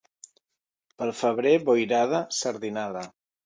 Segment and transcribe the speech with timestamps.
[1.03, 3.09] Pel febrer boirada, sardinada.